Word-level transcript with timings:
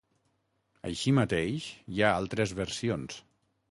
Així 0.91 1.13
mateix, 1.19 1.69
hi 1.93 2.03
ha 2.09 2.13
altres 2.25 2.59
versions. 2.65 3.25